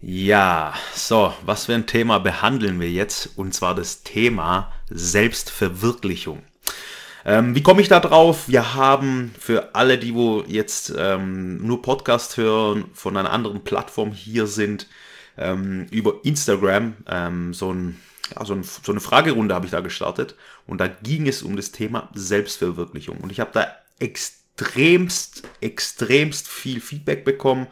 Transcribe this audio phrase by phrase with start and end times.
[0.00, 3.36] Ja, so, was für ein Thema behandeln wir jetzt?
[3.36, 6.42] Und zwar das Thema Selbstverwirklichung.
[7.24, 8.48] Ähm, wie komme ich da drauf?
[8.48, 14.12] Wir haben für alle, die wo jetzt ähm, nur Podcast hören, von einer anderen Plattform
[14.12, 14.86] hier sind,
[15.36, 18.00] ähm, über Instagram ähm, so, ein,
[18.36, 20.36] ja, so, ein, so eine Fragerunde habe ich da gestartet.
[20.68, 23.16] Und da ging es um das Thema Selbstverwirklichung.
[23.18, 23.66] Und ich habe da
[24.60, 27.68] extremst, extremst viel Feedback bekommen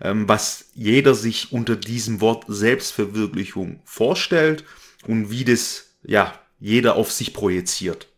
[0.00, 4.64] ähm, was jeder sich unter diesem Wort Selbstverwirklichung vorstellt
[5.06, 8.08] und wie das ja jeder auf sich projiziert.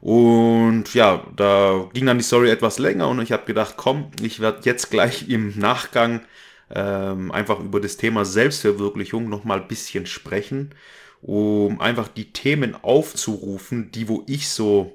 [0.00, 4.40] Und ja, da ging dann die Story etwas länger und ich habe gedacht, komm, ich
[4.40, 6.22] werde jetzt gleich im Nachgang
[6.70, 10.74] ähm, einfach über das Thema Selbstverwirklichung nochmal ein bisschen sprechen,
[11.20, 14.94] um einfach die Themen aufzurufen, die wo ich so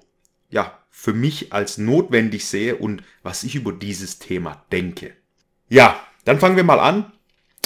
[0.49, 5.13] ja für mich als notwendig sehe und was ich über dieses Thema denke.
[5.67, 7.11] Ja, dann fangen wir mal an.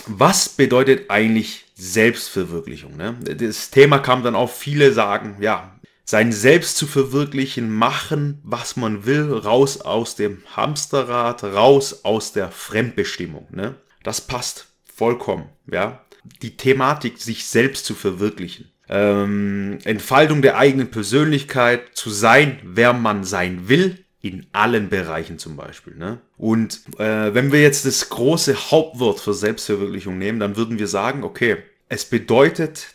[0.08, 2.98] Was bedeutet eigentlich Selbstverwirklichung?
[2.98, 3.18] Ne?
[3.24, 9.06] Das Thema kam dann auf, viele sagen, ja, sein Selbst zu verwirklichen, machen, was man
[9.06, 13.48] will, raus aus dem Hamsterrad, raus aus der Fremdbestimmung.
[13.52, 13.76] Ne?
[14.02, 16.04] Das passt vollkommen, ja.
[16.42, 18.72] Die Thematik, sich selbst zu verwirklichen.
[18.90, 25.56] Ähm, Entfaltung der eigenen Persönlichkeit, zu sein, wer man sein will, in allen Bereichen zum
[25.56, 25.96] Beispiel.
[25.96, 26.20] Ne?
[26.38, 31.24] Und äh, wenn wir jetzt das große Hauptwort für Selbstverwirklichung nehmen, dann würden wir sagen,
[31.24, 32.88] okay, es bedeutet,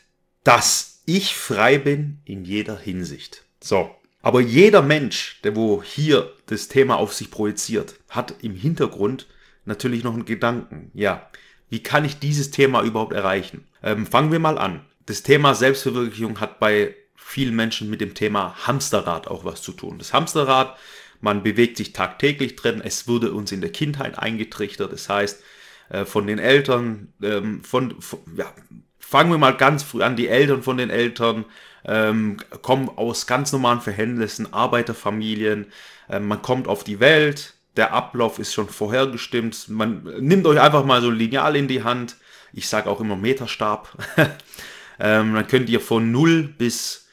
[0.43, 3.45] dass ich frei bin in jeder Hinsicht.
[3.61, 3.91] So.
[4.23, 9.27] Aber jeder Mensch, der wo hier das Thema auf sich projiziert, hat im Hintergrund
[9.67, 10.91] natürlich noch einen Gedanken.
[10.95, 11.29] Ja,
[11.69, 13.65] wie kann ich dieses Thema überhaupt erreichen?
[13.83, 14.81] Ähm, fangen wir mal an.
[15.07, 19.99] Das Thema Selbstverwirklichung hat bei vielen Menschen mit dem Thema Hamsterrad auch was zu tun.
[19.99, 20.77] Das Hamsterrad
[21.25, 22.83] man bewegt sich tagtäglich drin.
[22.85, 24.93] Es wurde uns in der Kindheit eingetrichtert.
[24.93, 25.43] Das heißt,
[25.89, 28.53] äh, von den Eltern, ähm, von, von ja,
[28.99, 31.47] fangen wir mal ganz früh an, die Eltern von den Eltern
[31.87, 35.67] ähm, kommen aus ganz normalen Verhältnissen, Arbeiterfamilien,
[36.11, 40.85] äh, man kommt auf die Welt, der Ablauf ist schon vorhergestimmt, man nimmt euch einfach
[40.85, 42.17] mal so ein Lineal in die Hand,
[42.53, 43.97] ich sage auch immer Meterstab,
[44.99, 47.05] ähm, dann könnt ihr von 0 bis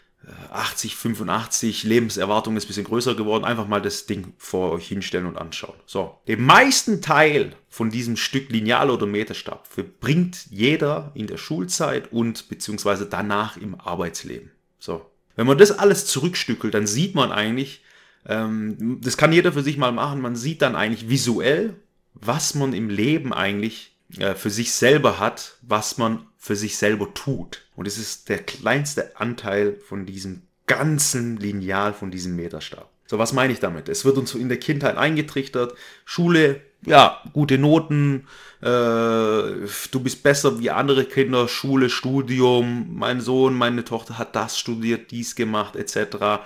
[0.51, 3.43] 80, 85, Lebenserwartung ist ein bisschen größer geworden.
[3.43, 5.75] Einfach mal das Ding vor euch hinstellen und anschauen.
[5.85, 12.11] So, den meisten Teil von diesem Stück Lineal oder Meterstab verbringt jeder in der Schulzeit
[12.11, 14.51] und beziehungsweise danach im Arbeitsleben.
[14.77, 17.83] So, wenn man das alles zurückstückelt, dann sieht man eigentlich,
[18.25, 21.75] ähm, das kann jeder für sich mal machen, man sieht dann eigentlich visuell,
[22.13, 27.13] was man im Leben eigentlich äh, für sich selber hat, was man für sich selber
[27.13, 27.61] tut.
[27.75, 32.89] Und es ist der kleinste Anteil von diesem ganzen Lineal, von diesem Meterstab.
[33.05, 33.87] So, was meine ich damit?
[33.89, 38.25] Es wird uns in der Kindheit eingetrichtert, Schule, ja, gute Noten,
[38.61, 44.57] äh, du bist besser wie andere Kinder, Schule, Studium, mein Sohn, meine Tochter hat das
[44.57, 46.41] studiert, dies gemacht, etc.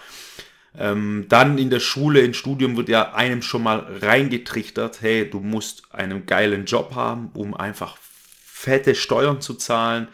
[0.77, 5.39] Ähm, dann in der Schule, im Studium wird ja einem schon mal reingetrichtert, hey, du
[5.39, 7.97] musst einen geilen Job haben, um einfach
[8.65, 10.07] fette Steuern zu zahlen.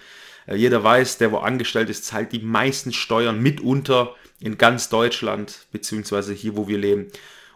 [0.45, 5.67] Äh, jeder weiß, der wo angestellt ist, zahlt die meisten Steuern mitunter in ganz Deutschland,
[5.71, 7.07] beziehungsweise hier, wo wir leben.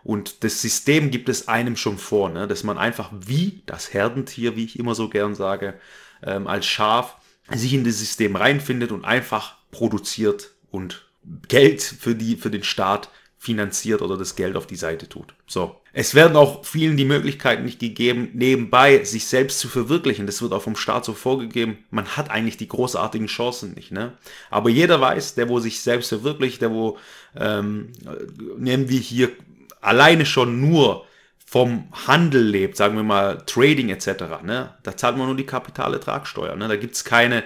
[0.04, 2.48] Und das System gibt es einem schon vor, ne?
[2.48, 5.74] dass man einfach wie das Herdentier, wie ich immer so gern sage,
[6.24, 7.18] ähm, als Schaf
[7.54, 11.08] sich in das System reinfindet und einfach produziert und
[11.48, 13.10] Geld für, die, für den Staat
[13.46, 15.36] finanziert oder das Geld auf die Seite tut.
[15.46, 15.80] So.
[15.94, 20.26] Es werden auch vielen die Möglichkeit nicht gegeben, nebenbei sich selbst zu verwirklichen.
[20.26, 21.78] Das wird auch vom Staat so vorgegeben.
[21.92, 23.92] Man hat eigentlich die großartigen Chancen nicht.
[23.92, 24.14] Ne?
[24.50, 26.98] Aber jeder weiß, der wo sich selbst verwirklicht, der wo,
[27.36, 27.94] ähm,
[28.58, 29.30] nehmen wir hier
[29.80, 31.06] alleine schon nur
[31.46, 34.74] vom Handel lebt, sagen wir mal Trading etc., ne?
[34.82, 36.56] da zahlt man nur die Kapitalertragssteuer.
[36.56, 36.68] Ne?
[36.68, 37.44] Da gibt es keine,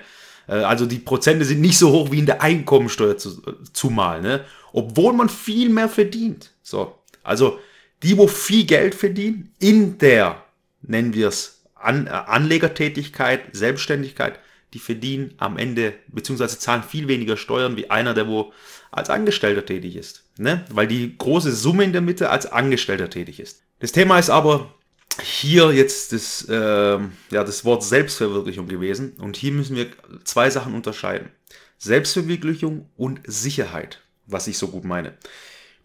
[0.53, 3.41] also die Prozente sind nicht so hoch wie in der Einkommensteuer zu,
[3.73, 4.21] zumal.
[4.21, 4.45] Ne?
[4.73, 6.51] obwohl man viel mehr verdient.
[6.61, 7.59] So, also
[8.03, 10.43] die, wo viel Geld verdienen, in der,
[10.81, 14.39] nennen wir es, An äh, Anlegertätigkeit, Selbstständigkeit,
[14.73, 18.53] die verdienen am Ende, beziehungsweise zahlen viel weniger Steuern wie einer, der wo
[18.91, 20.23] als Angestellter tätig ist.
[20.37, 20.65] Ne?
[20.69, 23.63] Weil die große Summe in der Mitte als Angestellter tätig ist.
[23.79, 24.73] Das Thema ist aber
[25.21, 29.13] hier jetzt das, äh, ja, das Wort Selbstverwirklichung gewesen.
[29.19, 29.87] Und hier müssen wir
[30.23, 31.29] zwei Sachen unterscheiden.
[31.77, 35.17] Selbstverwirklichung und Sicherheit, was ich so gut meine.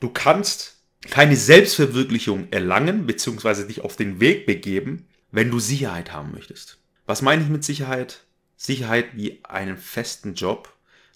[0.00, 0.76] Du kannst
[1.10, 3.66] keine Selbstverwirklichung erlangen bzw.
[3.66, 6.78] dich auf den Weg begeben, wenn du Sicherheit haben möchtest.
[7.06, 8.24] Was meine ich mit Sicherheit?
[8.56, 10.72] Sicherheit wie einen festen Job,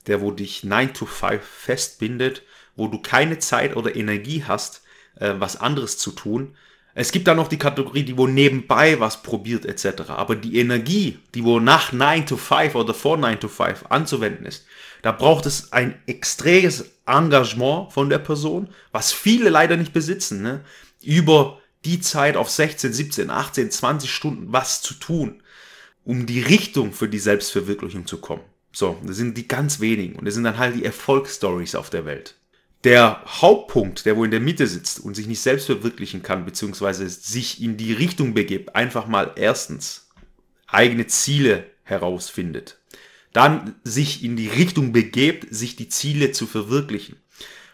[0.07, 2.43] der wo dich 9 to 5 festbindet,
[2.77, 4.83] wo du keine Zeit oder Energie hast,
[5.17, 6.57] äh, was anderes zu tun.
[7.01, 10.11] Es gibt da noch die Kategorie, die wo nebenbei was probiert etc.
[10.11, 14.45] Aber die Energie, die wo nach 9 to 5 oder vor 9 to 5 anzuwenden
[14.45, 14.67] ist,
[15.03, 20.65] da braucht es ein extremes Engagement von der Person, was viele leider nicht besitzen, ne?
[21.01, 25.41] über die Zeit auf 16, 17, 18, 20 Stunden was zu tun,
[26.03, 28.43] um die Richtung für die Selbstverwirklichung zu kommen.
[28.73, 32.07] So, das sind die ganz wenigen und das sind dann halt die Erfolgsstories auf der
[32.07, 32.38] Welt.
[32.85, 37.09] Der Hauptpunkt, der wo in der Mitte sitzt und sich nicht selbst verwirklichen kann, beziehungsweise
[37.09, 40.09] sich in die Richtung begibt, einfach mal erstens
[40.69, 42.79] eigene Ziele herausfindet,
[43.33, 47.17] dann sich in die Richtung begebt, sich die Ziele zu verwirklichen.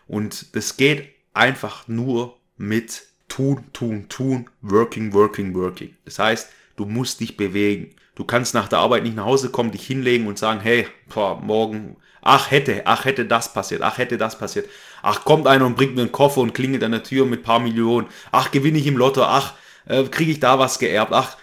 [0.06, 5.96] Und das geht einfach nur mit tun, tun, tun, working, working, working.
[6.04, 7.94] Das heißt, du musst dich bewegen.
[8.14, 11.40] Du kannst nach der Arbeit nicht nach Hause kommen, dich hinlegen und sagen, hey, boah,
[11.40, 14.68] morgen, ach hätte, ach hätte das passiert, ach hätte das passiert.
[15.06, 17.60] Ach, kommt einer und bringt mir einen Koffer und klingelt an der Tür mit paar
[17.60, 18.06] Millionen.
[18.32, 19.52] Ach, gewinne ich im Lotto, ach,
[19.84, 21.36] äh, kriege ich da was geerbt, ach.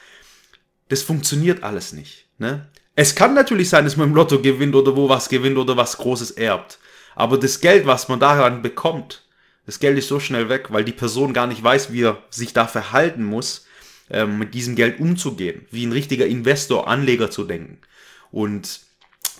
[0.89, 2.25] Das funktioniert alles nicht.
[2.39, 2.67] Ne?
[2.95, 5.97] Es kann natürlich sein, dass man im Lotto gewinnt oder wo was gewinnt oder was
[5.97, 6.79] Großes erbt.
[7.13, 9.21] Aber das Geld, was man daran bekommt,
[9.67, 12.53] das Geld ist so schnell weg, weil die Person gar nicht weiß, wie er sich
[12.53, 13.67] da verhalten muss,
[14.09, 17.77] ähm, mit diesem Geld umzugehen, wie ein richtiger Investor, Anleger zu denken.
[18.31, 18.79] Und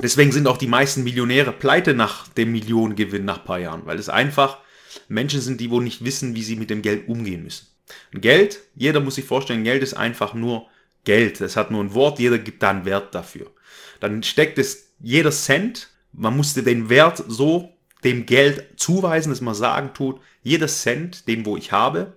[0.01, 4.00] deswegen sind auch die meisten Millionäre pleite nach dem Millionengewinn nach ein paar Jahren, weil
[4.00, 4.59] es einfach
[5.07, 7.68] Menschen sind, die wohl nicht wissen, wie sie mit dem Geld umgehen müssen.
[8.13, 10.68] Und Geld, jeder muss sich vorstellen, Geld ist einfach nur
[11.03, 11.42] Geld.
[11.42, 13.51] Es hat nur ein Wort, jeder gibt da einen Wert dafür.
[14.00, 17.74] Dann steckt es jeder Cent, man musste den Wert so
[18.04, 22.13] dem Geld zuweisen, dass man sagen tut, jeder Cent, den wo ich habe,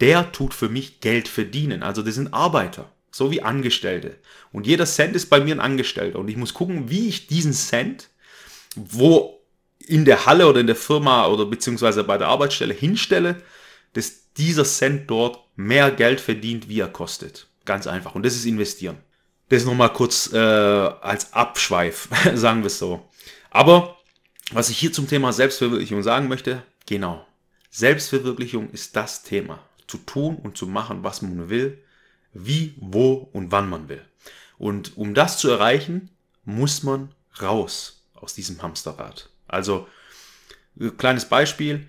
[0.00, 1.82] der tut für mich Geld verdienen.
[1.82, 4.16] Also das sind Arbeiter, so wie Angestellte.
[4.52, 6.18] Und jeder Cent ist bei mir ein Angestellter.
[6.18, 8.08] Und ich muss gucken, wie ich diesen Cent,
[8.74, 9.40] wo
[9.78, 13.42] in der Halle oder in der Firma oder beziehungsweise bei der Arbeitsstelle hinstelle,
[13.92, 17.48] dass dieser Cent dort mehr Geld verdient, wie er kostet.
[17.64, 18.14] Ganz einfach.
[18.14, 18.98] Und das ist investieren.
[19.48, 23.08] Das nochmal kurz äh, als Abschweif, sagen wir es so.
[23.50, 23.96] Aber
[24.50, 27.24] was ich hier zum Thema Selbstverwirklichung sagen möchte, genau.
[27.70, 31.78] Selbstverwirklichung ist das Thema zu tun und zu machen, was man will,
[32.44, 34.02] wie, wo und wann man will.
[34.58, 36.10] Und um das zu erreichen,
[36.44, 37.10] muss man
[37.42, 39.28] raus aus diesem Hamsterrad.
[39.48, 39.86] Also,
[40.96, 41.86] kleines Beispiel,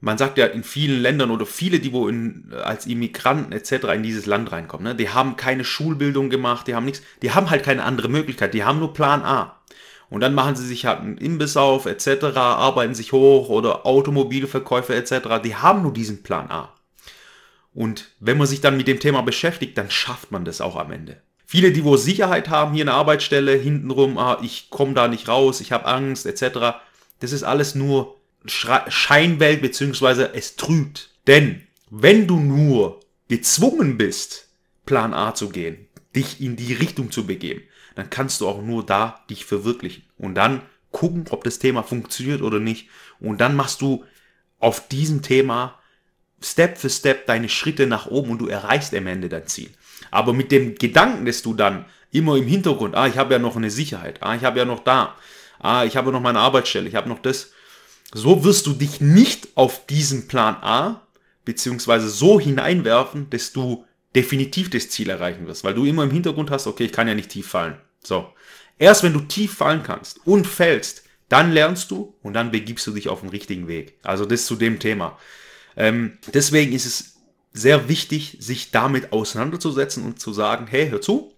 [0.00, 3.94] man sagt ja in vielen Ländern oder viele, die wo in, als Immigranten etc.
[3.94, 7.50] in dieses Land reinkommen, ne, die haben keine Schulbildung gemacht, die haben nichts, die haben
[7.50, 9.56] halt keine andere Möglichkeit, die haben nur Plan A.
[10.08, 14.94] Und dann machen sie sich halt einen Imbiss auf etc., arbeiten sich hoch oder Automobilverkäufe
[14.94, 16.72] etc., die haben nur diesen Plan A.
[17.76, 20.90] Und wenn man sich dann mit dem Thema beschäftigt, dann schafft man das auch am
[20.90, 21.20] Ende.
[21.44, 25.28] Viele, die wo Sicherheit haben hier in der Arbeitsstelle, hintenrum, ah, ich komme da nicht
[25.28, 26.78] raus, ich habe Angst, etc.
[27.20, 31.10] Das ist alles nur Scheinwelt, beziehungsweise es trügt.
[31.26, 34.48] Denn wenn du nur gezwungen bist,
[34.86, 37.60] Plan A zu gehen, dich in die Richtung zu begeben,
[37.94, 40.04] dann kannst du auch nur da dich verwirklichen.
[40.16, 40.62] Und dann
[40.92, 42.88] gucken, ob das Thema funktioniert oder nicht.
[43.20, 44.04] Und dann machst du
[44.60, 45.78] auf diesem Thema
[46.46, 49.70] Step für Step deine Schritte nach oben und du erreichst am Ende dein Ziel.
[50.10, 53.56] Aber mit dem Gedanken, dass du dann immer im Hintergrund, ah, ich habe ja noch
[53.56, 55.16] eine Sicherheit, ah, ich habe ja noch da,
[55.58, 57.50] ah, ich habe noch meine Arbeitsstelle, ich habe noch das.
[58.14, 61.02] So wirst du dich nicht auf diesen Plan A
[61.44, 63.84] beziehungsweise so hineinwerfen, dass du
[64.14, 67.14] definitiv das Ziel erreichen wirst, weil du immer im Hintergrund hast, okay, ich kann ja
[67.14, 67.76] nicht tief fallen.
[68.02, 68.32] So.
[68.78, 72.92] Erst wenn du tief fallen kannst und fällst, dann lernst du und dann begibst du
[72.92, 73.98] dich auf den richtigen Weg.
[74.02, 75.18] Also das zu dem Thema.
[75.76, 77.16] Ähm, deswegen ist es
[77.52, 81.32] sehr wichtig, sich damit auseinanderzusetzen und zu sagen, hey, hör zu,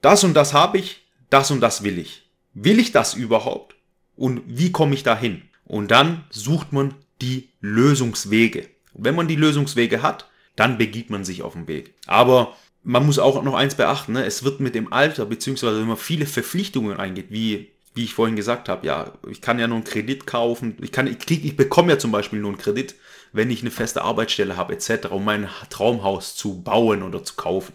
[0.00, 2.28] das und das habe ich, das und das will ich.
[2.54, 3.74] Will ich das überhaupt?
[4.16, 5.42] Und wie komme ich dahin?
[5.64, 8.68] Und dann sucht man die Lösungswege.
[8.94, 11.94] Und wenn man die Lösungswege hat, dann begibt man sich auf den Weg.
[12.06, 14.24] Aber man muss auch noch eins beachten, ne?
[14.24, 18.36] es wird mit dem Alter, beziehungsweise wenn man viele Verpflichtungen eingeht, wie, wie ich vorhin
[18.36, 21.56] gesagt habe, ja, ich kann ja nur einen Kredit kaufen, ich, kann, ich, krieg, ich
[21.56, 22.94] bekomme ja zum Beispiel nur einen Kredit,
[23.32, 27.72] wenn ich eine feste Arbeitsstelle habe etc., um mein Traumhaus zu bauen oder zu kaufen.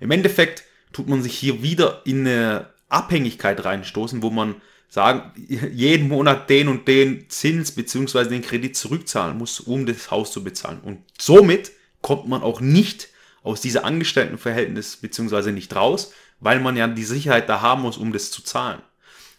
[0.00, 4.56] Im Endeffekt tut man sich hier wieder in eine Abhängigkeit reinstoßen, wo man
[4.88, 8.24] sagen, jeden Monat den und den Zins bzw.
[8.24, 10.80] den Kredit zurückzahlen muss, um das Haus zu bezahlen.
[10.80, 11.70] Und somit
[12.02, 13.08] kommt man auch nicht
[13.44, 15.52] aus dieser Angestelltenverhältnis bzw.
[15.52, 18.82] nicht raus, weil man ja die Sicherheit da haben muss, um das zu zahlen.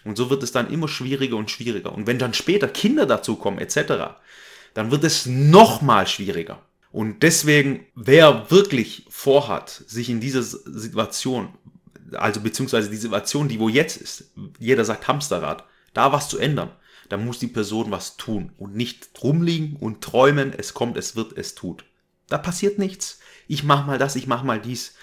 [0.04, 1.94] Und so wird es dann immer schwieriger und schwieriger.
[1.94, 4.16] Und wenn dann später Kinder dazukommen etc.,
[4.74, 6.62] dann wird es nochmal schwieriger.
[6.92, 11.50] Und deswegen, wer wirklich vorhat, sich in dieser Situation,
[12.14, 16.72] also beziehungsweise die Situation, die wo jetzt ist, jeder sagt Hamsterrad, da was zu ändern,
[17.10, 21.38] dann muss die Person was tun und nicht rumliegen und träumen, es kommt, es wird,
[21.38, 21.84] es tut.
[22.28, 23.20] Da passiert nichts.
[23.48, 24.96] Ich mach mal das, ich mach mal dies.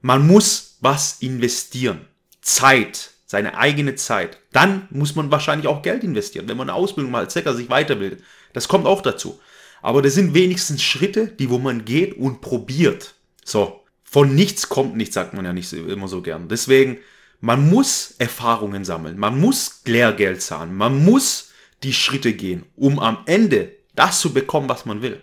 [0.00, 2.06] Man muss was investieren.
[2.40, 4.38] Zeit, seine eigene Zeit.
[4.50, 7.70] Dann muss man wahrscheinlich auch Geld investieren, wenn man eine Ausbildung mal als Zecker sich
[7.70, 8.24] weiterbildet.
[8.54, 9.38] Das kommt auch dazu.
[9.82, 13.14] Aber das sind wenigstens Schritte, die wo man geht und probiert.
[13.44, 16.48] So, von nichts kommt nichts, sagt man ja nicht immer so gern.
[16.48, 16.98] Deswegen,
[17.40, 21.52] man muss Erfahrungen sammeln, man muss Lehrgeld zahlen, man muss
[21.84, 25.22] die Schritte gehen, um am Ende das zu bekommen, was man will.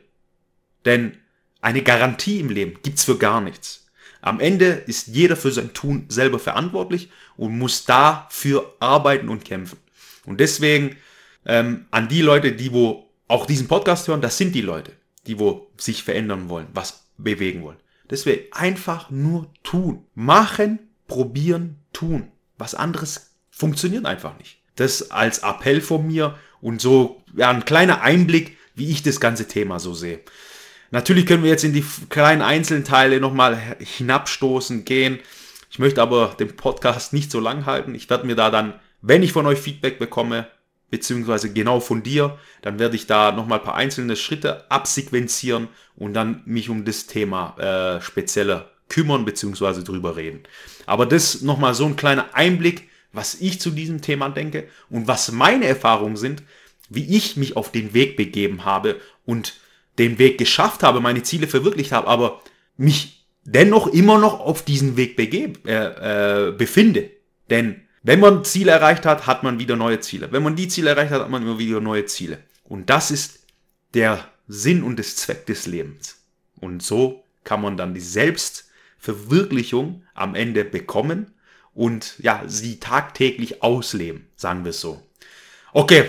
[0.85, 1.17] Denn
[1.59, 3.86] eine Garantie im Leben gibt's für gar nichts.
[4.21, 9.77] Am Ende ist jeder für sein Tun selber verantwortlich und muss dafür arbeiten und kämpfen.
[10.25, 10.97] Und deswegen
[11.45, 14.93] ähm, an die Leute, die wo auch diesen Podcast hören, das sind die Leute,
[15.27, 17.77] die wo sich verändern wollen, was bewegen wollen.
[18.09, 20.05] Deswegen einfach nur tun.
[20.15, 22.31] Machen, probieren, tun.
[22.57, 24.59] Was anderes funktioniert einfach nicht.
[24.75, 29.47] Das als Appell von mir und so ja, ein kleiner Einblick, wie ich das ganze
[29.47, 30.19] Thema so sehe.
[30.91, 35.19] Natürlich können wir jetzt in die kleinen einzelnen Teile nochmal hinabstoßen, gehen.
[35.69, 37.93] Ich möchte aber den Podcast nicht so lang halten.
[37.93, 40.47] Ich werde mir da dann, wenn ich von euch Feedback bekomme,
[40.89, 45.67] beziehungsweise genau von dir, dann werde ich da nochmal ein paar einzelne Schritte absequenzieren
[45.97, 50.43] und dann mich um das Thema äh, spezieller kümmern, beziehungsweise drüber reden.
[50.85, 55.31] Aber das nochmal so ein kleiner Einblick, was ich zu diesem Thema denke und was
[55.31, 56.43] meine Erfahrungen sind,
[56.89, 59.55] wie ich mich auf den Weg begeben habe und
[59.97, 62.41] den Weg geschafft habe, meine Ziele verwirklicht habe, aber
[62.77, 67.09] mich dennoch immer noch auf diesen Weg begebe, äh, äh, befinde.
[67.49, 70.31] Denn wenn man Ziele erreicht hat, hat man wieder neue Ziele.
[70.31, 72.39] Wenn man die Ziele erreicht hat, hat man immer wieder neue Ziele.
[72.63, 73.39] Und das ist
[73.93, 76.17] der Sinn und das Zweck des Lebens.
[76.59, 81.31] Und so kann man dann die Selbstverwirklichung am Ende bekommen
[81.73, 85.01] und ja, sie tagtäglich ausleben, sagen wir es so.
[85.73, 86.05] Okay,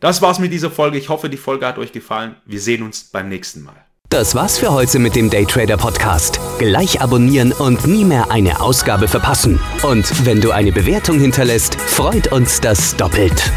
[0.00, 0.98] das war's mit dieser Folge.
[0.98, 2.36] Ich hoffe, die Folge hat euch gefallen.
[2.44, 3.76] Wir sehen uns beim nächsten Mal.
[4.10, 6.40] Das war's für heute mit dem Daytrader Podcast.
[6.58, 9.60] Gleich abonnieren und nie mehr eine Ausgabe verpassen.
[9.82, 13.52] Und wenn du eine Bewertung hinterlässt, freut uns das doppelt.